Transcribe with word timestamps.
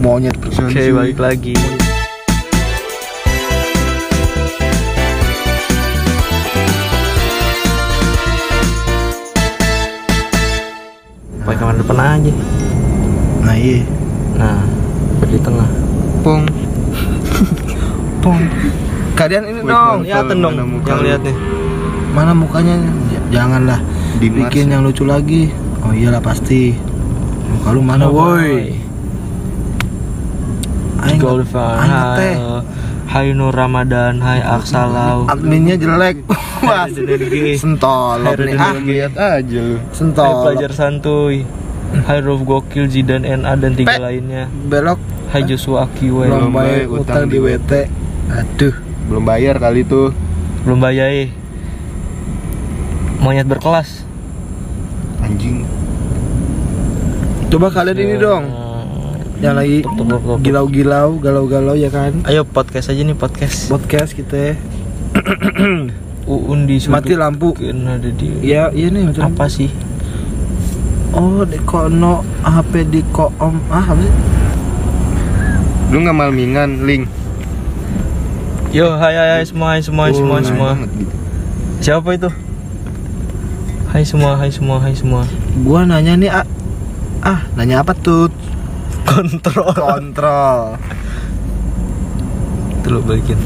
Monyet 0.00 0.36
Oke 0.40 0.90
balik 0.90 1.18
lagi. 1.18 1.54
Pakai 11.44 11.56
kamar 11.60 11.74
depan 11.76 11.98
aja. 12.00 12.32
Nah 13.44 13.54
iya. 13.56 13.80
Nah 14.34 14.64
di 15.28 15.38
tengah. 15.40 15.68
Pong. 16.24 16.44
Pong. 18.24 18.42
Kalian 19.14 19.44
ini 19.46 19.60
Wih, 19.62 19.70
dong. 19.70 19.98
Liatin 20.02 20.38
dong 20.40 20.54
yang 20.56 21.00
lihat 21.04 21.20
nih. 21.22 21.36
Mana 22.16 22.32
mukanya? 22.32 22.80
J- 23.10 23.22
Janganlah. 23.34 23.80
Di 24.18 24.30
Mars 24.30 24.48
Bikin 24.48 24.70
ya? 24.70 24.78
yang 24.78 24.82
lucu 24.86 25.04
lagi. 25.04 25.52
Oh 25.84 25.92
iyalah 25.92 26.22
pasti. 26.24 26.72
Muka 27.44 27.68
lu 27.76 27.82
mana 27.84 28.08
woi? 28.08 28.72
Aing 28.72 28.83
Golfar 31.24 31.80
Aing 31.80 31.88
ngeteh. 31.88 32.34
Hai 33.08 33.32
Hai 33.32 33.32
Nur 33.32 33.56
Ramadan 33.56 34.20
Hai 34.20 34.44
Aksalau. 34.44 35.24
Adminnya 35.32 35.80
jelek. 35.80 36.20
Wah 36.60 36.84
Hai 36.92 37.56
Sentol 37.56 38.20
nih. 38.20 38.60
Ah 38.60 38.76
Lihat 38.76 39.14
aja 39.16 39.60
lu. 39.64 39.80
Sentol 39.96 40.44
pelajar 40.44 40.70
santuy. 40.76 41.48
Hai 42.04 42.20
Ruf 42.20 42.44
Gokil 42.44 42.92
Zidan 42.92 43.24
NA 43.24 43.56
dan 43.56 43.72
tiga 43.72 43.96
Pe. 43.96 44.04
lainnya. 44.04 44.52
Belok. 44.68 45.00
Hai 45.32 45.42
Joshua 45.48 45.88
Akiwe 45.88 46.30
Belum 46.30 46.52
bayar 46.54 46.86
utang 46.86 47.00
utang 47.02 47.24
di 47.26 47.38
WT 47.42 47.72
Aduh. 48.30 48.74
Belum 49.10 49.24
bayar 49.26 49.58
kali 49.58 49.82
tuh 49.82 50.14
Belum 50.62 50.78
bayar 50.78 51.10
eh. 51.10 51.32
Monyet 53.18 53.48
berkelas. 53.48 54.04
Anjing. 55.24 55.64
Coba 57.48 57.72
kalian 57.72 57.98
ini 57.98 58.16
dong 58.20 58.63
Yang 59.42 59.54
lagi 59.54 59.78
tup, 59.82 60.06
tup. 60.06 60.38
gilau-gilau 60.40 61.18
Galau-galau 61.18 61.74
ya 61.74 61.90
kan? 61.90 62.22
Ayo 62.24 62.46
podcast 62.46 62.90
aja 62.90 63.02
nih 63.02 63.16
podcast. 63.16 63.66
Podcast 63.66 64.14
kita 64.14 64.54
Uun 66.30 66.64
di 66.64 66.80
sudut 66.80 67.02
Mati 67.02 67.14
lampu. 67.14 67.52
Kena 67.52 67.98
ada 67.98 68.08
di 68.08 68.28
Ya 68.40 68.70
iya 68.70 68.88
nih 68.88 69.10
macam 69.10 69.28
Apa 69.28 69.44
sih? 69.46 69.68
Oh 71.14 71.42
di 71.42 71.58
kono 71.62 72.22
HP 72.42 72.90
di 72.90 73.00
koom 73.10 73.58
Ah 73.68 73.84
apa 73.84 74.00
sih? 74.00 74.14
Lu 75.90 76.02
nggak 76.02 76.16
malmingan 76.16 76.82
link 76.82 77.06
Yo 78.74 78.90
hai 78.98 79.14
hai, 79.14 79.28
hai 79.38 79.44
semua 79.46 79.78
hai 79.78 79.82
semua 79.82 80.10
hai 80.10 80.14
semua 80.14 80.34
hai 80.34 80.42
Oh, 80.42 80.48
semua. 80.50 80.68
banget 80.74 80.90
gitu. 80.98 81.14
Siapa 81.78 82.08
itu? 82.10 82.30
Hai 83.86 84.02
semua 84.02 84.34
hai 84.34 84.50
semua 84.50 84.76
hai 84.82 84.94
semua. 84.98 85.22
Gua 85.62 85.86
nanya 85.86 86.18
nih 86.18 86.26
ah, 86.26 86.42
ah 87.22 87.46
nanya 87.54 87.86
apa 87.86 87.94
tuh 87.94 88.26
Kontrol. 89.04 89.72
Kontrol. 89.76 90.60
Lu 92.84 93.00
balikin. 93.00 93.40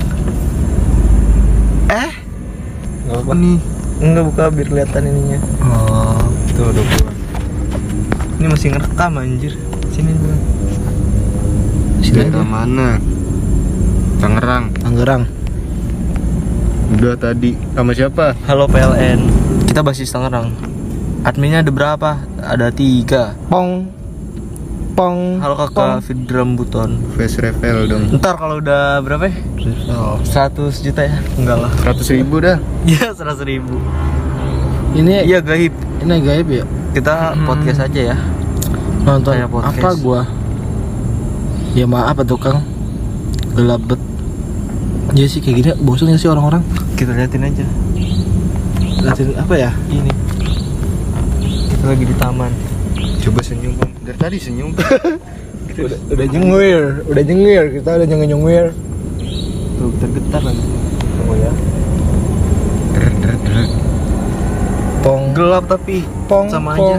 Eh? 1.89 2.13
Gak 3.09 3.25
apa 3.25 3.33
Nih 3.33 3.57
Enggak 3.99 4.25
buka 4.31 4.45
biar 4.55 4.69
kelihatan 4.71 5.03
ininya. 5.11 5.39
Oh 5.65 6.21
Tuh 6.55 6.71
udah 6.71 6.85
pulang 6.85 7.19
Ini 8.39 8.47
masih 8.47 8.69
ngerekam 8.71 9.13
anjir. 9.19 9.53
Sini 9.91 10.15
dulu. 10.15 10.37
Sini 12.03 12.31
aja. 12.31 12.43
mana? 12.47 13.03
Tangerang. 14.23 14.71
Tangerang. 14.79 15.23
Udah 16.95 17.15
tadi. 17.19 17.59
Sama 17.75 17.93
siapa? 17.95 18.39
Halo 18.47 18.71
PLN 18.71 19.19
Kita 19.67 19.83
basis 19.83 20.15
Tangerang. 20.15 20.55
Adminnya 21.27 21.67
ada 21.67 21.71
berapa? 21.75 22.23
Ada 22.39 22.71
tiga. 22.71 23.35
Pong 23.51 23.98
Pong. 24.99 25.39
Halo 25.39 25.55
kakak. 25.55 26.03
Fidram 26.03 26.59
Buton. 26.59 26.99
Face 27.15 27.39
reveal 27.39 27.87
dong. 27.87 28.19
Ntar 28.19 28.35
kalau 28.35 28.59
udah 28.59 28.99
berapa 28.99 29.31
ya? 29.31 29.35
Oh. 29.95 30.19
100 30.27 30.59
juta 30.83 31.07
ya? 31.07 31.23
Enggak 31.39 31.55
lah. 31.63 31.71
100 31.87 32.19
ribu 32.19 32.43
dah. 32.43 32.59
Iya 32.83 33.15
100 33.15 33.47
ribu. 33.47 33.79
Ini 34.99 35.23
Iya 35.23 35.39
gaib. 35.39 35.71
Ini 36.03 36.19
gaib 36.19 36.51
ya? 36.51 36.67
Kita 36.99 37.39
podcast 37.47 37.87
aja 37.87 38.01
ya. 38.11 38.17
Nonton 39.07 39.39
Kayak 39.39 39.55
podcast. 39.55 39.79
apa 39.79 39.91
gua? 40.03 40.21
Ya 41.79 41.87
maaf 41.87 42.19
ya 42.19 42.27
tukang? 42.27 42.59
Gelap 43.55 43.79
bet. 43.87 44.03
Ya 45.15 45.31
sih 45.31 45.39
kayak 45.39 45.57
gini. 45.63 45.69
Bosan 45.79 46.11
gak 46.11 46.19
sih 46.19 46.27
orang-orang? 46.27 46.67
Kita 46.99 47.15
liatin 47.15 47.47
aja. 47.47 47.63
Liatin 48.99 49.31
apa 49.39 49.55
ya? 49.55 49.71
Ini. 49.95 50.11
Kita 51.71 51.85
lagi 51.87 52.03
di 52.03 52.17
taman 52.19 52.51
senyum 53.69 53.77
bang 53.77 53.93
Dari 54.05 54.19
tadi 54.19 54.37
senyum 54.41 54.71
udah, 55.85 55.99
udah 56.17 56.27
nyengir 56.33 56.83
Udah 57.05 57.23
nyengir 57.23 57.65
Kita 57.77 57.89
udah 58.01 58.07
nyengir-nyengir 58.09 58.67
Tuh 59.77 59.91
tergetar 60.01 60.41
nanti 60.43 60.67
Oh 61.29 61.37
ya. 61.37 61.53
Pong. 65.05 65.37
Gelap 65.37 65.69
tapi 65.69 66.09
Pong 66.25 66.49
Sama 66.49 66.73
pong. 66.73 66.89
aja. 66.89 66.97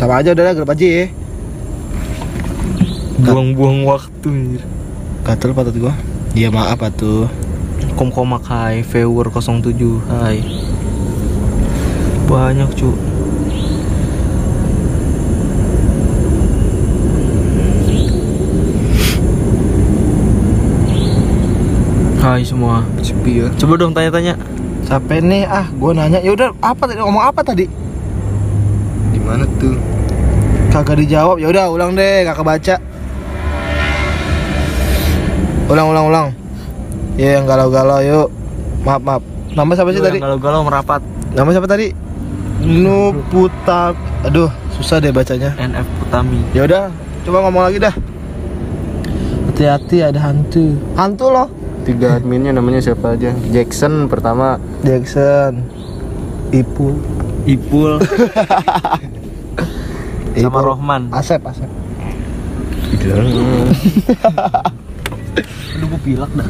Sama 0.00 0.14
aja 0.18 0.28
udah 0.34 0.54
gelap 0.54 0.70
aja 0.74 0.86
ya. 0.86 1.06
Buang-buang 3.20 3.86
waktu 3.86 4.28
anjir. 4.28 4.62
Gatel 5.22 5.52
patut 5.54 5.76
gua. 5.76 5.94
Iya 6.34 6.50
maaf 6.50 6.80
atuh 6.82 7.30
Komkomak 7.94 8.48
hai. 8.48 8.82
Viewer 8.82 9.30
07 9.30 9.70
Hai. 10.08 10.42
Banyak 12.26 12.70
cu 12.74 12.90
Hai 22.30 22.46
semua. 22.46 22.86
Sepi 23.02 23.42
ya. 23.42 23.50
Coba 23.58 23.74
dong 23.74 23.90
tanya-tanya. 23.90 24.38
Capek 24.86 25.18
nih 25.18 25.50
ah 25.50 25.66
gua 25.82 25.98
nanya. 25.98 26.22
Ya 26.22 26.30
udah 26.30 26.54
apa 26.62 26.86
tadi? 26.86 27.02
Ngomong 27.02 27.26
apa 27.26 27.42
tadi? 27.42 27.66
Di 29.10 29.18
mana 29.18 29.42
tuh? 29.58 29.74
Kagak 30.70 31.02
dijawab. 31.02 31.42
Ya 31.42 31.50
udah 31.50 31.66
ulang 31.74 31.98
deh 31.98 32.22
kakak 32.22 32.46
baca 32.46 32.76
Ulang 35.74 35.90
ulang 35.90 36.06
ulang. 36.06 36.26
Ya 37.18 37.42
yang 37.42 37.50
galau-galau 37.50 37.98
yuk. 37.98 38.30
Maaf 38.86 39.02
maaf. 39.02 39.22
Nama 39.50 39.70
siapa 39.74 39.90
sih 39.90 39.98
tadi? 39.98 40.22
yang 40.22 40.30
Galau-galau 40.30 40.62
merapat. 40.62 41.02
Nama 41.34 41.50
siapa 41.50 41.66
tadi? 41.66 41.90
Nuputa 42.62 43.90
Aduh 44.22 44.54
susah 44.78 45.02
deh 45.02 45.10
bacanya. 45.10 45.50
NF 45.58 45.86
Putami. 45.98 46.46
Ya 46.54 46.62
udah 46.62 46.94
coba 47.26 47.50
ngomong 47.50 47.66
lagi 47.66 47.82
dah. 47.82 47.94
Hati-hati 49.50 50.06
ada 50.06 50.30
hantu. 50.30 50.78
Hantu 50.94 51.26
loh 51.34 51.59
Tiga 51.84 52.20
adminnya 52.20 52.52
namanya 52.52 52.80
siapa 52.84 53.16
aja? 53.16 53.32
Jackson 53.50 54.06
pertama. 54.06 54.60
Jackson 54.84 55.64
Ipul 56.52 56.98
Ipul. 57.48 57.98
Sama 60.36 60.60
Ipul. 60.60 60.62
Rohman. 60.62 61.08
Asep 61.10 61.40
Asep. 61.42 61.70
Aduh 65.80 65.86
gue 65.88 66.00
pilak 66.04 66.30
dah. 66.36 66.48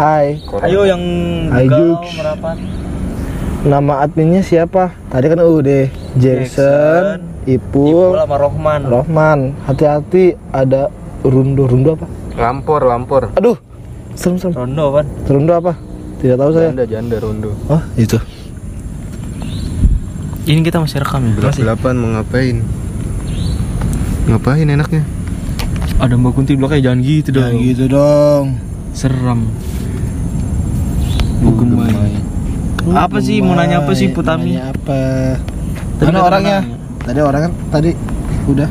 Hai. 0.00 0.40
Ayo 0.64 0.88
yang 0.88 1.02
Hai, 1.52 1.68
Jux. 1.68 2.16
merapat 2.16 2.56
Nama 3.60 4.08
adminnya 4.08 4.40
siapa? 4.40 4.96
Tadi 5.12 5.28
kan 5.28 5.44
udah 5.44 5.84
Jackson, 6.16 7.20
Ipul, 7.44 7.92
Ipul 7.92 8.16
sama 8.16 8.36
Rohman. 8.40 8.80
Rohman. 8.88 9.38
Hati-hati 9.68 10.32
ada 10.48 10.88
rundo 11.20 11.68
rundo 11.68 11.92
apa? 12.00 12.08
Lampor 12.40 12.88
Lampor. 12.88 13.22
Aduh, 13.36 13.60
serem 14.20 14.36
serem. 14.36 14.52
Rondo 14.52 14.84
kan 14.92 15.06
Rundo 15.24 15.52
apa? 15.56 15.72
Tidak 16.20 16.36
tahu 16.36 16.50
saya. 16.52 16.68
Janda 16.68 16.84
janda 16.84 17.16
rondo 17.16 17.56
Oh 17.72 17.80
itu. 17.96 18.20
Ini 20.44 20.60
kita 20.60 20.76
masih 20.84 21.00
rekam 21.00 21.24
ya? 21.24 21.32
Gelap 21.40 21.54
gelapan 21.56 21.94
mau 21.96 22.08
ngapain 22.20 22.56
Ngapain 24.28 24.66
enaknya 24.68 25.02
Ada 25.96 26.16
Mbak 26.20 26.32
Kunti 26.36 26.52
belakangnya 26.60 26.84
jangan 26.92 27.00
gitu 27.00 27.28
dong 27.32 27.44
Jangan 27.48 27.64
gitu 27.64 27.84
dong. 27.88 28.44
Seram 28.92 29.40
Bu 31.40 31.50
Gemai 31.56 32.12
Apa 32.92 33.20
sih? 33.20 33.40
Mau 33.44 33.56
nanya 33.56 33.84
apa 33.84 33.92
sih, 33.92 34.08
Putami? 34.12 34.56
Nanya 34.56 34.72
apa? 34.72 35.00
Tadi 36.00 36.16
orangnya? 36.16 36.58
Tadi 37.04 37.20
orang 37.20 37.40
kan 37.48 37.52
tadi 37.68 37.90
udah. 38.48 38.68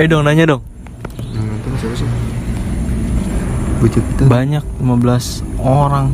Eh 0.00 0.08
dong 0.08 0.24
nanya 0.24 0.48
dong 0.48 0.62
Yang 1.36 1.44
nonton 1.52 1.72
siapa 1.76 1.94
sih 2.00 2.08
Bocah 3.82 4.02
kita 4.02 4.22
Banyak 4.24 4.64
15 4.80 5.60
orang 5.60 6.06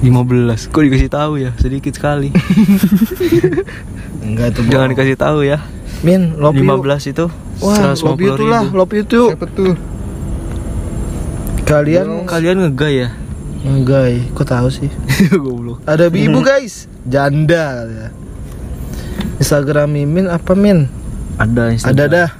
15 0.00 0.72
Kok 0.72 0.82
dikasih 0.88 1.10
tahu 1.12 1.32
ya? 1.36 1.50
Sedikit 1.60 1.92
sekali 1.92 2.32
Enggak 4.24 4.56
tuh. 4.56 4.64
Jangan 4.70 4.88
dikasih 4.94 5.16
tahu 5.20 5.44
ya 5.44 5.60
Min, 6.00 6.38
you. 6.38 6.64
15 6.64 7.12
itu 7.12 7.26
Wah, 7.58 7.92
150 7.98 8.38
tuh 8.38 8.46
lah, 8.46 8.62
you 8.64 9.02
tuh. 9.04 9.28
Siapa 9.34 9.46
tuh 9.50 9.74
Kalian 11.66 12.24
Kalian 12.24 12.56
ngegay 12.64 13.04
ya? 13.04 13.10
enggak, 13.58 14.30
kok 14.38 14.46
tahu 14.46 14.70
sih? 14.70 14.86
Goblok 15.34 15.82
Ada 15.82 16.06
bibu 16.08 16.40
guys, 16.48 16.86
janda 17.02 17.84
ya. 17.84 18.08
Instagram 19.42 19.90
Mimin 19.98 20.30
apa 20.30 20.54
Min? 20.54 20.86
Ada 21.38 21.74
Instagram. 21.74 21.98
Ada 21.98 22.04
dah. 22.06 22.30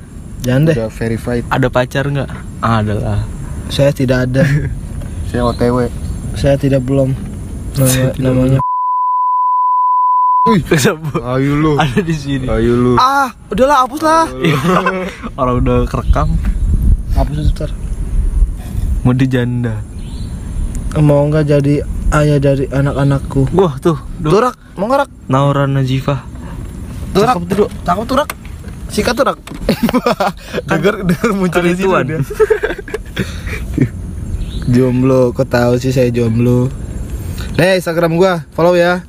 Jangan 0.43 0.63
deh. 0.71 0.77
Udah 0.79 0.91
verified. 0.93 1.45
Ada 1.51 1.67
pacar 1.71 2.05
nggak? 2.07 2.31
Ada 2.63 2.95
lah. 2.95 3.21
Saya 3.69 3.91
tidak 3.91 4.31
ada. 4.31 4.45
Saya 5.29 5.43
OTW. 5.49 5.91
Saya 6.39 6.55
tidak 6.57 6.87
belum. 6.87 7.13
Nama, 7.79 8.11
namanya. 8.19 8.61
Ayo 11.37 11.53
lu. 11.61 11.77
Ada 11.77 12.01
di 12.01 12.15
sini. 12.17 12.47
Ayo 12.49 12.73
lu. 12.73 12.93
Ah, 12.97 13.29
udahlah 13.53 13.85
hapus 13.85 14.01
lah. 14.01 14.25
Orang 15.41 15.61
udah 15.61 15.85
kerekam. 15.85 16.29
Hapus 17.13 17.37
itu 17.37 17.51
ntar. 17.53 17.71
Mode 19.05 19.27
janda. 19.29 19.85
Mau 20.97 21.29
nggak 21.29 21.45
jadi 21.45 21.85
ayah 22.17 22.39
dari 22.41 22.65
anak-anakku? 22.73 23.53
Wah 23.53 23.77
tuh. 23.77 24.01
Turak, 24.25 24.57
mau 24.81 24.89
ngerak? 24.89 25.09
Naura 25.29 25.69
Najifah. 25.69 26.25
Turak, 27.13 27.37
Cakep 27.37 27.43
tuh. 27.53 27.69
Cakep 27.85 28.05
turak. 28.09 28.29
Sikat 28.89 29.15
turak. 29.15 29.39
denger 30.69 31.05
denger 31.05 31.31
muncul 31.37 31.61
Kan 31.61 31.69
di 31.69 31.77
situ 31.77 31.89
dia. 31.89 32.19
jomblo, 34.75 35.33
kok 35.33 35.49
tahu 35.49 35.81
sih 35.81 35.93
saya 35.93 36.13
jomblo? 36.13 36.69
Nih 37.57 37.81
Instagram 37.81 38.17
gua, 38.17 38.45
follow 38.53 38.77
ya. 38.77 39.03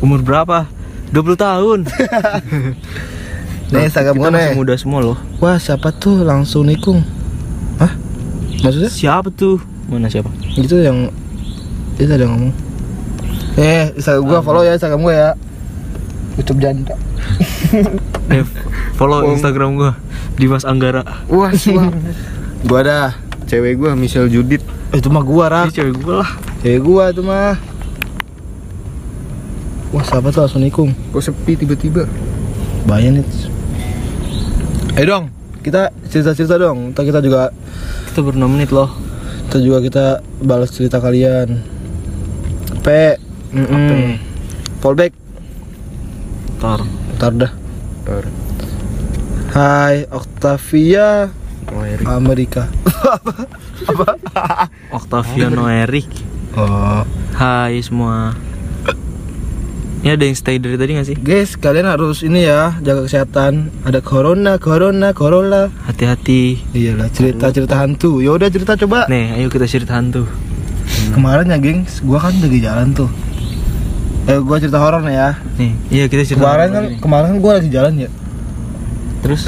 Umur 0.00 0.24
berapa? 0.24 0.66
20 1.12 1.36
tahun. 1.36 1.78
Nih 3.70 3.86
Instagram 3.86 4.18
gua 4.18 4.30
nih. 4.34 4.50
muda 4.58 4.74
semua 4.74 4.98
loh. 4.98 5.18
Wah 5.38 5.58
siapa 5.58 5.94
tuh 5.94 6.26
langsung 6.26 6.66
nikung? 6.66 7.06
Hah? 7.78 7.94
Maksudnya? 8.66 8.90
Siapa 8.90 9.30
tuh? 9.30 9.62
Mana 9.86 10.10
siapa? 10.10 10.30
Itu 10.58 10.82
yang 10.82 11.10
itu 12.00 12.10
ada 12.10 12.26
yang 12.26 12.34
ngomong. 12.34 12.54
Eh, 13.54 13.94
Instagram 13.94 14.26
gua 14.26 14.38
follow 14.42 14.62
ya 14.66 14.74
Instagram 14.74 15.06
gua 15.06 15.14
ya. 15.14 15.30
Ucup 16.38 16.58
janda. 16.58 16.98
Eh, 18.30 18.46
follow 18.94 19.26
Instagram 19.28 19.74
gua 19.74 19.92
Dimas 20.34 20.62
Anggara. 20.62 21.02
Wah, 21.26 21.50
semua. 21.52 21.90
Gua 22.68 22.80
dah. 22.80 23.10
Cewek 23.44 23.74
gua 23.74 23.94
Michelle 23.94 24.28
Judit. 24.28 24.62
Eh, 24.90 24.98
Itu 24.98 25.08
mah 25.08 25.22
gua 25.22 25.46
Ini 25.46 25.54
rak. 25.66 25.66
cewek 25.72 25.94
gua 25.98 26.14
lah. 26.22 26.30
Cewek 26.60 26.80
gua 26.80 27.02
itu 27.08 27.20
mah. 27.20 27.56
Wah 29.90 30.04
siapa 30.04 30.30
tuh 30.30 30.40
langsung 30.40 30.62
nikung? 30.62 30.94
Kok 31.10 31.18
sepi 31.20 31.56
tiba-tiba? 31.56 32.06
Bahaya 32.84 33.10
nih. 33.10 33.26
Eh 34.94 35.02
dong, 35.02 35.30
kita 35.60 35.90
cerita-cerita 36.06 36.54
dong. 36.54 36.94
Ntar 36.94 37.02
kita 37.02 37.18
juga 37.18 37.50
Kita 38.06 38.22
6 38.22 38.38
menit 38.44 38.70
loh. 38.70 38.90
kita 39.46 39.58
juga 39.58 39.78
kita 39.80 40.04
balas 40.38 40.70
cerita 40.70 40.98
kalian. 40.98 41.58
P, 42.80 42.86
mm 43.50 43.66
Apa? 43.66 43.94
fallback, 44.78 45.12
Ntar. 46.56 46.80
Ntar 47.20 47.36
dah. 47.36 47.52
Ntar. 48.08 48.24
Hai 49.52 50.08
Octavia 50.08 51.28
Oh, 51.68 51.84
Erik. 51.84 52.08
Amerika. 52.08 52.64
Octaviano 54.96 55.68
Erik. 55.68 56.08
Oh, 56.56 57.04
Hai 57.36 57.84
semua. 57.84 58.32
Ini 60.00 60.16
ada 60.16 60.24
yang 60.24 60.32
stay 60.32 60.56
dari 60.56 60.80
tadi 60.80 60.96
gak 60.96 61.08
sih? 61.12 61.16
guys, 61.20 61.60
kalian 61.60 61.84
harus 61.84 62.24
ini 62.24 62.48
ya 62.48 62.80
jaga 62.80 63.04
kesehatan. 63.04 63.68
Ada 63.84 64.00
corona, 64.00 64.56
corona, 64.56 65.12
corona. 65.12 65.68
Hati-hati. 65.84 66.56
Iyalah 66.72 67.12
cerita-cerita 67.12 67.76
hantu. 67.76 68.24
Ya 68.24 68.32
udah 68.32 68.48
cerita 68.48 68.80
coba. 68.80 69.04
Nih, 69.12 69.36
ayo 69.36 69.52
kita 69.52 69.68
cerita 69.68 70.00
hantu. 70.00 70.24
Kemarin 71.12 71.52
ya, 71.52 71.60
gengs, 71.60 72.00
gua 72.00 72.16
kan 72.16 72.32
lagi 72.40 72.64
jalan 72.64 72.96
tuh. 72.96 73.12
Eh, 74.28 74.38
gua 74.40 74.60
cerita 74.60 74.76
horor 74.76 75.00
nih 75.00 75.16
ya. 75.16 75.30
Nih, 75.56 75.72
iya 75.88 76.04
kita 76.06 76.22
cerita. 76.24 76.44
Kemarin 76.44 76.68
kan, 76.70 76.82
nih. 76.84 76.98
kemarin 77.00 77.26
kan 77.32 77.38
gua 77.40 77.52
lagi 77.56 77.68
jalan 77.72 77.92
ya. 77.96 78.10
Terus 79.24 79.42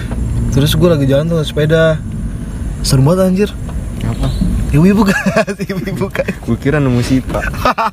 Terus 0.56 0.72
gua 0.74 0.96
lagi 0.96 1.04
jalan 1.04 1.28
tuh 1.28 1.36
naik 1.36 1.48
sepeda. 1.48 2.00
Serem 2.80 3.04
banget 3.04 3.20
anjir. 3.28 3.50
Apa? 4.02 4.28
Ibu-ibu 4.72 5.02
kan, 5.04 5.20
ibu-ibu 5.72 6.06
kan. 6.10 6.26
Gua 6.42 6.56
kira 6.56 6.80
nemu 6.80 7.00
Sipa. 7.04 7.40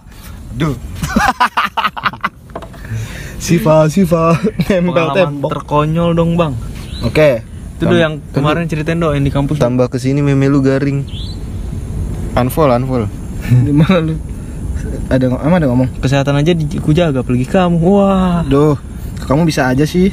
Duh. 0.59 0.77
Siva, 3.43 3.83
Siva, 3.91 4.39
nempel 4.71 5.11
tembok. 5.11 5.49
terkonyol 5.51 6.15
dong 6.15 6.39
bang. 6.39 6.53
Oke. 7.03 7.43
Itu 7.75 7.91
do 7.91 7.99
yang 7.99 8.23
kemarin 8.31 8.71
ceritain 8.71 8.95
do 8.95 9.11
yang 9.11 9.25
di 9.25 9.33
kampus. 9.33 9.59
Tambah 9.59 9.91
ke 9.91 9.99
sini 9.99 10.23
meme 10.23 10.47
lu 10.47 10.63
garing. 10.63 11.03
Unfollow, 12.39 12.79
unfollow. 12.79 13.09
Di 13.43 13.73
mana 13.75 13.99
lu? 13.99 14.15
Ada 15.07 15.25
ng- 15.27 15.39
ama 15.39 15.55
ada 15.57 15.67
ngomong. 15.67 15.89
Kesehatan 15.99 16.35
aja 16.35 16.51
di, 16.51 16.65
ku 16.77 16.91
jaga, 16.91 17.21
apalagi 17.21 17.45
kamu. 17.45 17.77
Wah, 17.79 18.41
Duh, 18.43 18.75
kamu 19.23 19.45
bisa 19.45 19.67
aja 19.67 19.83
sih. 19.83 20.11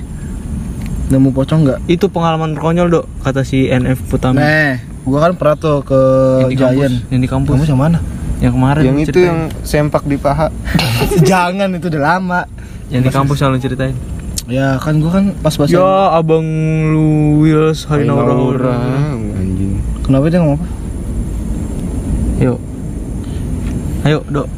Nemu 1.10 1.34
pocong 1.34 1.66
nggak? 1.66 1.80
itu 1.90 2.06
pengalaman 2.06 2.54
terkonyol 2.54 2.86
dok, 2.88 3.04
kata 3.20 3.42
si 3.42 3.66
NF 3.66 3.98
Putami. 4.06 4.38
Nah, 4.38 4.78
gua 5.02 5.26
kan 5.26 5.34
pernah 5.34 5.56
tuh 5.58 5.82
ke 5.82 5.98
yang 6.40 6.50
di 6.50 6.58
kampus, 6.58 6.78
Giant. 6.78 6.96
yang 7.10 7.20
di 7.20 7.28
kampus. 7.28 7.54
Kamu 7.58 7.66
yang 7.66 7.80
mana? 7.80 7.98
Yang 8.38 8.52
kemarin 8.54 8.82
yang 8.86 8.96
itu 8.96 9.10
ceritain. 9.10 9.26
yang 9.26 9.40
sempak 9.60 10.02
di 10.06 10.16
paha. 10.16 10.46
Jangan 11.30 11.68
itu 11.74 11.90
udah 11.90 12.02
lama. 12.14 12.40
yang 12.90 13.02
di 13.02 13.10
kampus 13.10 13.38
yang 13.38 13.50
lu 13.50 13.58
ceritain. 13.58 13.94
Ya 14.46 14.78
kan 14.78 14.98
gua 14.98 15.10
kan 15.18 15.24
pas 15.38 15.54
bahasa. 15.54 15.70
Ya, 15.70 15.90
abang 16.14 16.46
lu 16.90 17.42
Wills 17.42 17.86
Naura. 17.86 18.34
Naura. 18.34 18.78
Anjing. 19.34 19.78
Kenapa 20.02 20.26
dia 20.26 20.38
ngomong 20.38 20.58
apa? 20.58 20.66
Yuk. 22.40 22.58
Ayo, 24.00 24.18
Dok. 24.26 24.48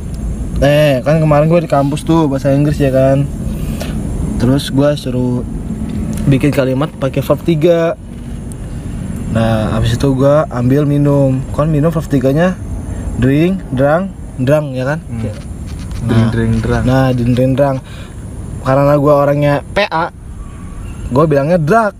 Eh, 0.62 1.02
kan 1.02 1.18
kemarin 1.18 1.50
gue 1.50 1.60
di 1.60 1.70
kampus 1.70 2.06
tuh 2.06 2.30
bahasa 2.30 2.54
Inggris 2.54 2.78
ya 2.78 2.94
kan. 2.94 3.26
Terus 4.38 4.70
gua 4.70 4.94
suruh 4.94 5.46
bikin 6.26 6.50
kalimat 6.50 6.90
pakai 6.98 7.22
verb 7.22 7.42
3. 7.42 7.94
Nah, 9.30 9.74
habis 9.74 9.94
itu 9.94 10.06
gua 10.14 10.46
ambil 10.50 10.82
minum. 10.82 11.38
Kan 11.50 11.70
minum 11.70 11.90
verb 11.90 12.06
3-nya 12.06 12.58
drink, 13.18 13.62
drang, 13.70 14.10
drang 14.38 14.70
ya 14.70 14.86
kan? 14.86 14.98
Kayak- 15.02 15.42
Dring 16.02 16.26
dring 16.34 16.52
drang. 16.58 16.82
Nah, 16.82 17.14
di 17.14 17.22
drink, 17.22 17.54
drang. 17.54 17.78
Karena 18.66 18.98
gua 18.98 19.22
orangnya 19.22 19.62
PA, 19.70 20.10
gua 21.10 21.24
bilangnya 21.30 21.58
drag. 21.58 21.94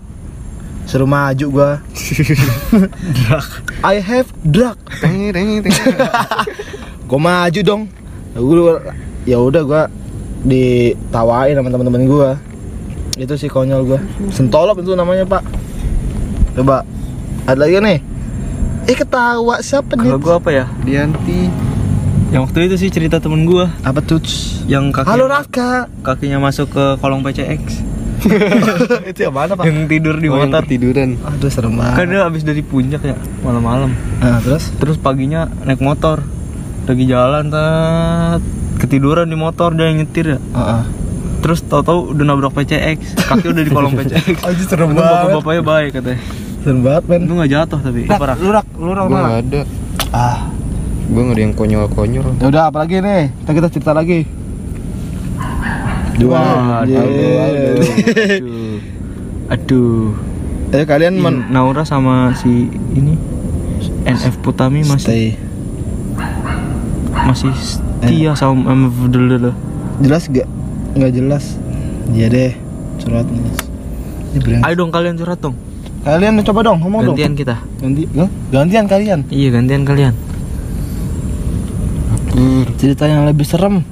Suruh 0.83 1.07
maju 1.07 1.45
gua. 1.47 1.69
drag. 3.23 3.47
I 3.83 4.03
have 4.03 4.27
teng. 4.99 5.31
Gua 7.07 7.19
maju 7.19 7.59
dong. 7.63 7.83
Gue 8.33 8.73
ya 9.23 9.37
udah 9.37 9.61
gua 9.61 9.83
ditawain 10.43 11.53
sama 11.53 11.69
teman-teman 11.69 12.03
gua. 12.03 12.29
Itu 13.13 13.33
sih 13.33 13.45
konyol 13.45 13.85
gua. 13.85 13.99
Sentolop 14.29 14.77
itu 14.77 14.93
namanya, 14.93 15.23
Pak. 15.23 15.43
Coba. 16.53 16.81
Ada 17.43 17.59
lagi 17.59 17.77
nih. 17.77 17.99
Eh 18.83 18.95
ketawa 18.95 19.59
siapa 19.59 19.93
nih? 19.93 20.07
Kalau 20.07 20.19
gua 20.19 20.35
apa 20.37 20.49
ya? 20.49 20.65
Dianti. 20.81 21.47
Yang 22.29 22.41
waktu 22.43 22.57
itu 22.65 22.75
sih 22.79 22.89
cerita 22.89 23.21
temen 23.21 23.45
gua 23.45 23.69
Apa 23.79 24.01
tuh? 24.01 24.17
yang 24.65 24.89
kaki 24.89 25.05
Halo 25.05 25.29
Raka. 25.29 25.85
kakinya 26.01 26.41
masuk 26.41 26.65
ke 26.67 26.97
kolong 26.97 27.21
PCX 27.21 27.83
itu 29.11 29.19
yang 29.21 29.35
mana, 29.35 29.53
Pak? 29.53 29.67
yang 29.67 29.85
tidur 29.85 30.15
di 30.15 30.25
Oh, 30.25 30.39
yang 30.39 30.47
motor. 30.47 30.63
tiduran. 30.63 31.19
Aduh, 31.19 31.51
serem 31.51 31.75
Kan 31.75 31.93
banget. 31.93 32.09
dia 32.09 32.21
habis 32.23 32.41
dari 32.41 32.63
puncak 32.63 33.03
ya 33.03 33.13
malam-malam. 33.39 33.91
Nah, 34.17 34.39
terus 34.39 34.71
Terus 34.73 34.97
paginya 34.97 35.45
naik 35.61 35.77
motor. 35.77 36.23
Lagi 36.83 37.03
jalan 37.05 37.47
tat 37.47 38.41
ketiduran 38.77 39.25
di 39.25 39.37
motor 39.37 39.71
dia 39.71 39.87
yang 39.87 39.99
nyetir 39.99 40.35
ya. 40.35 40.39
Heeh. 40.39 40.83
Terus 41.39 41.59
tahu-tahu 41.61 42.15
udah 42.15 42.23
nabrak 42.25 42.51
PCX, 42.53 43.19
kaki 43.21 43.47
udah 43.49 43.63
di 43.63 43.71
kolong 43.71 43.93
PCX. 43.99 44.35
Anjir 44.41 44.65
serem 44.65 44.91
Untung 44.91 45.03
bapak-bapaknya 45.03 45.61
baik 45.61 45.89
katanya. 45.93 46.19
Serem 46.59 46.79
banget, 46.79 47.03
men. 47.05 47.21
Itu 47.21 47.33
nggak 47.35 47.51
jatuh 47.51 47.79
tapi. 47.79 48.01
Rak, 48.05 48.15
Parah. 48.17 48.35
lu 48.37 48.49
rak, 48.49 48.67
lu 48.75 48.91
rak 48.91 49.05
mana? 49.05 49.19
nggak 49.21 49.39
ada. 49.41 49.61
Ah, 50.09 50.39
Gua 51.03 51.21
nggak 51.21 51.35
ada 51.35 51.43
yang 51.43 51.53
konyol-konyol. 51.53 52.27
ya 52.39 52.45
udah 52.47 52.63
apalagi 52.67 52.95
nih? 52.99 53.23
Kita 53.37 53.51
kita 53.53 53.67
cerita 53.69 53.91
lagi. 53.91 54.23
Dua. 56.13 56.39
Aduh, 56.83 56.93
Yeay. 56.93 57.35
aduh. 57.41 58.77
Aduh. 59.53 60.15
Eh 60.71 60.85
kalian 60.85 61.15
men 61.15 61.49
Naura 61.49 61.83
sama 61.83 62.31
si 62.33 62.65
ini 62.93 63.13
NF 64.03 64.39
Putami 64.39 64.81
masih 64.81 65.03
stay. 65.03 65.25
Masih 67.23 67.53
setia 67.55 68.31
sama 68.35 68.67
sama 68.67 68.87
Vdl. 68.89 69.53
Jelas 70.01 70.23
gak? 70.27 70.47
Nggak 70.93 71.11
jelas. 71.13 71.43
Iya 72.11 72.27
deh. 72.29 72.51
Ini 74.33 74.39
brand. 74.41 74.61
Ayo 74.65 74.73
dong 74.75 74.91
kalian 74.91 75.15
curhat 75.15 75.39
dong. 75.39 75.55
Kalian 76.03 76.41
coba 76.43 76.59
dong 76.65 76.77
ngomong 76.83 77.01
dong. 77.07 77.15
Gantian 77.15 77.33
kita. 77.37 77.55
Ganti. 77.79 78.03
Gantian 78.51 78.85
kalian. 78.89 79.19
Iya 79.29 79.49
gantian 79.53 79.83
kalian. 79.87 80.13
Kur. 82.33 82.67
Cerita 82.81 83.05
yang 83.07 83.29
lebih 83.29 83.45
serem. 83.45 83.85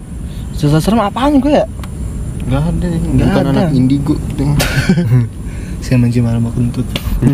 Cerita 0.57 0.81
serem 0.81 0.99
apaan 0.99 1.39
gue 1.39 1.53
ya? 1.53 1.65
Nggak 2.49 2.61
ada. 2.67 2.87
Nggak 2.89 3.27
Bukan 3.29 3.45
ada. 3.45 3.59
anak 3.69 3.71
indigo. 3.71 4.17
gitu. 4.17 4.43
Saya 5.85 5.97
mencium 5.97 6.29
aroma 6.29 6.49
kentut. 6.53 6.85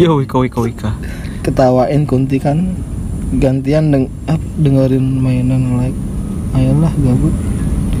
Yo 0.00 0.18
wika 0.20 0.36
wika 0.42 0.60
wika. 0.62 0.90
Ketawain 1.42 2.04
kunti 2.04 2.36
kan 2.42 2.74
gantian 3.32 3.84
deng 3.88 4.04
ap, 4.24 4.38
dengerin 4.56 5.18
mainan 5.18 5.76
like 5.76 5.96
ayolah 6.52 6.92
gabut 6.96 7.34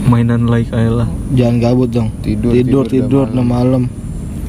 mainan 0.06 0.46
like 0.46 0.70
Ayla 0.70 1.10
Jangan 1.28 1.56
gabut 1.58 1.90
dong. 1.90 2.14
Tidur, 2.20 2.54
tidur, 2.54 2.86
tidur, 2.86 2.86
tidur, 2.86 3.26
udah 3.26 3.42
malam. 3.44 3.90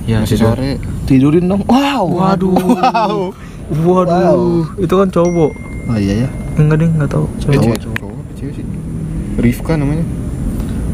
ya 0.05 0.21
Masih 0.21 0.37
tidur. 0.37 0.53
sore. 0.53 0.71
Tidurin 1.03 1.45
dong. 1.47 1.61
Wow. 1.65 2.05
waduh 2.05 2.53
Wow. 2.77 3.33
waduh 3.67 4.63
itu 4.77 4.93
kan 4.93 5.09
cowok 5.09 5.51
Oh 5.87 5.97
iya 5.97 6.23
ya. 6.23 6.29
enggak 6.55 6.77
deh 6.77 6.89
nggak 6.89 7.09
tahu 7.09 7.25
Eh, 7.25 7.41
cowok 7.49 7.63
cewek, 7.63 7.79
cowok 7.97 8.21
cewek 8.37 8.53
sih? 8.53 8.65
Rifka 9.35 9.73
namanya. 9.73 10.05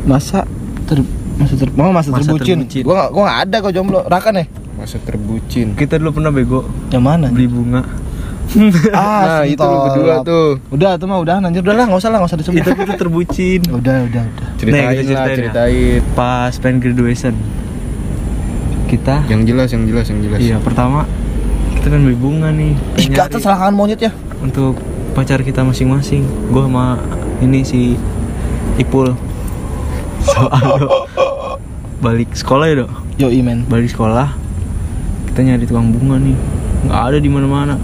Masa 0.04 0.48
ter 0.86 1.04
masa 1.36 1.54
ter 1.56 1.68
oh, 1.70 1.92
masa, 1.92 2.10
Masa 2.10 2.24
terbucin. 2.24 2.58
terbucin. 2.62 2.84
Gua 2.84 2.96
gak, 2.98 3.10
gua 3.12 3.24
gak 3.26 3.40
ada 3.44 3.56
kok 3.60 3.74
jomblo. 3.74 4.00
Raka 4.02 4.30
nih. 4.32 4.48
Masa 4.74 4.96
terbucin. 4.98 5.76
kita 5.76 5.96
dulu 5.96 6.18
pernah 6.18 6.32
bego 6.32 6.64
Yang 6.88 7.04
mana? 7.04 7.28
beli 7.28 7.48
bunga 7.48 7.84
Ah, 8.94 9.42
nah, 9.42 9.44
itu 9.48 9.64
lu 9.64 9.78
berdua 9.90 10.16
tuh. 10.22 10.48
Udah, 10.70 11.00
itu 11.00 11.06
mah 11.10 11.18
udah 11.24 11.42
anjir. 11.42 11.64
Udah 11.66 11.74
lah, 11.74 11.86
enggak 11.90 12.02
usah 12.06 12.10
lah, 12.14 12.18
enggak 12.22 12.32
usah 12.34 12.40
disebut. 12.40 12.60
itu 12.62 12.72
kita 12.76 12.94
terbucin 13.00 13.62
udah, 13.80 13.98
udah, 14.06 14.24
udah. 14.30 14.48
Ceritain 14.62 14.86
Nih, 14.86 15.02
kita 15.02 15.14
lah, 15.18 15.26
ceritain 15.26 15.34
ya. 15.34 15.36
ceritain. 15.50 16.02
pas 16.14 16.54
pengen 16.62 16.78
graduation 16.84 17.34
kita 18.94 19.26
Yang 19.26 19.42
jelas, 19.50 19.70
yang 19.74 19.84
jelas, 19.90 20.06
yang 20.06 20.20
jelas. 20.22 20.38
iya 20.38 20.58
pertama 20.62 21.10
kita 21.82 21.90
pengen 21.90 22.04
beli 22.06 22.18
bunga 22.18 22.50
nih 22.54 22.78
Ih, 23.02 23.10
pengen 23.10 23.42
gak 23.42 23.74
monyet 23.74 24.00
ya. 24.00 24.12
untuk 24.38 24.78
pacar 25.18 25.42
kita 25.42 25.66
masing-masing 25.66 26.22
gua 26.54 26.70
sama 26.70 26.86
ini 27.42 27.66
si 27.66 27.98
Ipul 28.78 29.18
soalnya 30.24 30.88
balik 32.00 32.30
sekolah 32.38 32.66
ya 32.70 32.76
dok 32.86 32.92
Yo, 33.18 33.28
imen. 33.34 33.66
balik 33.66 33.90
sekolah 33.90 34.34
kita 35.30 35.40
nyari 35.42 35.66
tukang 35.66 35.90
bunga 35.90 36.22
nih 36.22 36.38
nggak 36.86 37.02
ada 37.10 37.18
di 37.18 37.30
mana-mana 37.34 37.76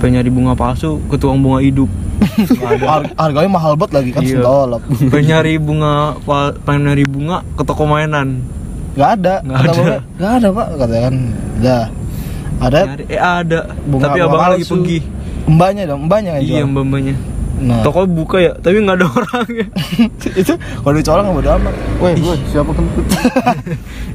pengen 0.00 0.12
nyari 0.16 0.30
bunga 0.32 0.52
palsu 0.54 0.98
ke 1.06 1.14
tukang 1.14 1.38
bunga 1.38 1.60
hidup 1.60 1.90
Nggak 2.50 2.72
ada 2.74 2.86
Har- 2.88 3.12
harganya 3.16 3.50
mahal 3.50 3.72
banget 3.76 3.92
lagi 3.96 4.10
kan 4.12 4.20
Iya. 4.20 4.40
sentolop. 4.40 4.82
pengen 5.08 5.26
nyari 5.28 5.54
bunga 5.56 5.92
pengen 6.64 6.82
nyari 6.84 7.04
bunga 7.04 7.36
ke 7.54 7.62
toko 7.62 7.84
mainan 7.84 8.40
Gak 8.90 9.22
ada. 9.22 9.38
Nggak 9.40 9.58
Kata 9.62 9.70
ada. 9.70 9.98
Nggak 10.18 10.32
ada, 10.34 10.48
Pak. 10.50 10.66
Katanya 10.74 11.02
kan. 11.06 11.14
Ada 12.60 12.80
nyari 12.84 13.04
eh 13.06 13.20
ada 13.20 13.58
bunga 13.86 14.04
tapi 14.04 14.18
abang 14.20 14.40
lagi 14.50 14.64
pergi 14.66 14.98
Mbaknya 15.48 15.82
dong, 15.88 16.00
mbaknya 16.04 16.30
yang 16.36 16.44
iya 16.44 16.62
mbak-mbaknya 16.64 17.14
Nah, 17.60 17.84
toko 17.84 18.08
buka 18.08 18.40
ya 18.40 18.52
tapi 18.56 18.80
nggak 18.80 18.96
ada 18.96 19.06
orangnya 19.20 19.66
itu 20.40 20.52
kalau 20.56 20.94
dicolong 20.96 21.24
nggak 21.28 21.36
bodo 21.38 21.50
amat. 21.56 21.74
Weh, 22.00 22.14
siapa 22.48 22.70
kentut? 22.72 23.04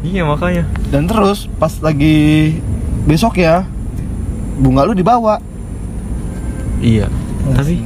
iya 0.01 0.21
makanya 0.25 0.63
Dan 0.89 1.05
terus 1.05 1.45
pas 1.55 1.69
lagi 1.79 2.57
besok 3.05 3.37
ya 3.37 3.65
bunga 4.57 4.81
lu 4.83 4.93
dibawa. 4.93 5.37
Iya 6.79 7.07
tapi 7.51 7.77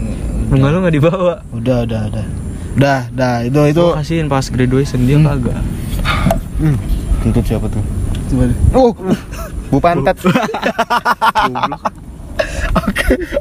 bunga 0.47 0.67
lu 0.69 0.77
nggak 0.81 0.95
dibawa 0.95 1.33
Udah, 1.51 1.83
udah, 1.83 2.01
udah. 2.09 2.25
Udah, 2.69 2.99
dah 3.11 3.43
itu 3.43 3.59
itu. 3.67 3.81
Gua 3.81 3.97
kasihin 3.97 4.25
pas 4.25 4.45
graduation 4.45 5.03
dia 5.03 5.17
kagak 5.19 5.57
Hmm, 6.59 6.75
kentut 7.21 7.43
siapa 7.43 7.67
tuh? 7.67 7.79
Oh, 8.73 8.91
Bu 9.69 9.79
pantat. 9.79 10.15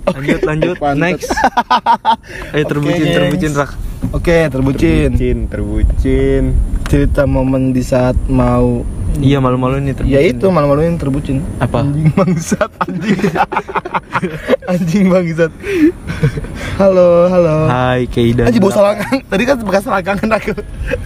lanjut 0.08 0.40
lanjut 0.42 0.76
Pantat. 0.76 0.98
next 0.98 1.30
ayo 2.52 2.64
terbucin 2.70 2.98
gengs. 3.00 3.14
terbucin 3.14 3.52
rak 3.54 3.70
oke 4.10 4.36
terbucin. 4.48 5.10
Terbucin, 5.12 5.38
terbucin. 5.46 6.44
Cerita 6.88 7.28
momen 7.28 7.76
di 7.76 7.84
saat 7.84 8.16
mau 8.32 8.80
iya 9.20 9.36
malu-malu 9.44 9.76
nih 9.84 9.92
terbucin 9.92 10.14
Ya 10.16 10.24
itu 10.24 10.48
malu-maluin 10.48 10.96
terbucin. 10.96 11.44
Apa? 11.60 11.84
Anjing 11.84 12.08
bangsat, 12.16 12.70
anjing. 12.80 13.18
anjing 14.72 15.04
bangsat. 15.12 15.52
halo, 16.80 17.28
halo. 17.28 17.68
Hai 17.68 18.08
Keidan 18.08 18.48
Anjing 18.48 18.64
bau 18.64 18.72
selangkang. 18.72 19.20
Tadi 19.20 19.42
kan 19.44 19.60
bekas 19.60 19.84
selangkangan 19.84 20.30
aku. 20.32 20.52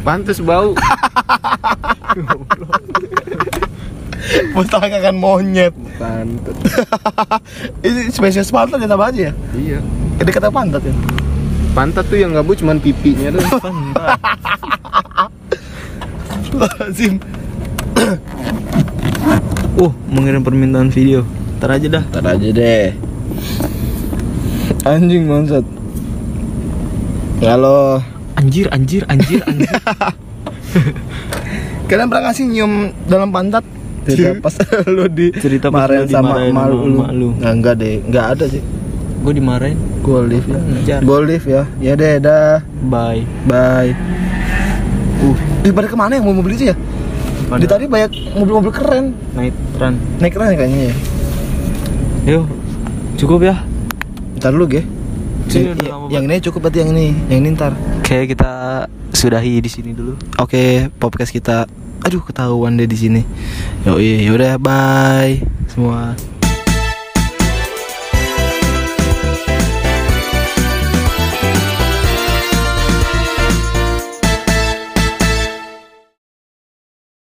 Pantes 0.06 0.38
bau. 0.38 0.70
Bau 4.54 4.62
selangkangan 4.62 5.18
monyet. 5.18 5.74
Pantat. 5.98 6.54
Ini 7.86 8.06
spesies 8.14 8.54
pantat 8.54 8.78
ya 8.78 8.86
sama 8.86 9.10
aja 9.10 9.20
ya? 9.28 9.32
Iya. 9.50 9.78
Ini 10.22 10.30
kata 10.30 10.46
pantat 10.46 10.82
ya. 10.86 10.94
Pantat 11.74 12.06
tuh 12.06 12.22
yang 12.22 12.30
gabut 12.30 12.54
cuman 12.54 12.78
pipinya 12.78 13.34
tuh. 13.34 13.42
Pantat. 13.58 14.78
Lazim. 16.52 17.16
uh 19.82 19.92
mengirim 20.12 20.44
permintaan 20.44 20.92
video 20.92 21.24
ntar 21.58 21.78
aja 21.78 21.86
dah 21.88 22.04
Ntar 22.12 22.24
aja 22.36 22.48
deh. 22.52 22.88
Anjing 24.82 25.30
bangsat. 25.30 25.64
Halo. 27.42 28.02
anjir 28.32 28.66
anjir 28.74 29.06
anjir 29.06 29.38
anjir 29.46 29.70
Kalian 31.90 32.08
pernah 32.10 32.24
ngasih 32.30 32.44
nyium 32.48 32.90
dalam 33.06 33.30
pantat? 33.30 33.62
Cerita 34.02 34.34
pas 34.42 34.54
lu 34.94 35.06
di 35.06 35.30
Cerita 35.36 35.70
lu 35.70 36.10
sama 36.10 36.42
emak 36.42 36.66
lu. 36.74 37.06
lu. 37.12 37.28
Nah, 37.38 37.52
enggak 37.54 37.78
deh, 37.78 38.02
enggak 38.02 38.26
ada 38.38 38.44
sih. 38.50 38.62
gue 39.22 39.32
dimarahin 39.38 39.78
Gue 40.02 40.18
live 40.26 40.48
ya. 40.50 40.58
Ngejar. 40.58 41.00
Gue 41.06 41.18
live 41.22 41.46
ya. 41.46 41.62
Ya 41.78 41.94
deh, 41.94 42.18
dah. 42.18 42.66
bye 42.90 43.22
Bye. 43.46 43.94
Uh, 45.22 45.34
eh, 45.62 45.70
pada 45.70 45.86
ke 45.86 45.94
mana 45.94 46.18
yang 46.18 46.26
mau 46.26 46.34
mobil 46.34 46.58
itu 46.58 46.74
ya? 46.74 46.76
Di 47.52 47.66
tadi 47.68 47.84
banyak 47.86 48.34
mobil-mobil 48.34 48.72
keren. 48.72 49.12
night 49.36 49.54
run 49.76 49.94
Naik 50.18 50.32
keren 50.34 50.56
kayaknya 50.56 50.88
ya. 50.88 50.94
yuk 52.22 52.46
cukup 53.20 53.44
ya 53.44 53.56
Ntar 54.40 54.50
dulu. 54.56 54.66
Sini 55.46 55.74
Yang, 56.10 56.24
ini 56.26 56.36
cukup 56.42 56.66
berarti 56.66 56.78
yang 56.82 56.90
ini. 56.96 57.08
Yang 57.28 57.38
ini 57.38 57.48
ntar. 57.54 57.72
oke 58.02 58.18
kita 58.26 58.50
sudahi 59.12 59.62
di 59.62 59.70
sini 59.70 59.94
dulu 59.94 60.18
Oke, 60.42 60.90
podcast 60.98 61.30
kita. 61.30 61.70
Aduh, 62.02 62.18
ketahuan 62.26 62.74
deh 62.74 62.90
di 62.90 62.98
sini. 62.98 63.22
Yo, 63.86 64.02
yaudah, 64.02 64.58
bye 64.58 65.38
semua. 65.70 66.18